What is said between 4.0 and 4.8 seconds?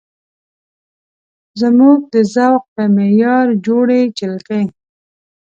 جلکۍ